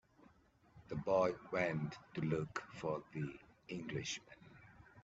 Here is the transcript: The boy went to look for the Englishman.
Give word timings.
The 0.87 0.95
boy 0.95 1.35
went 1.51 1.95
to 2.15 2.21
look 2.21 2.63
for 2.73 3.03
the 3.13 3.37
Englishman. 3.69 4.33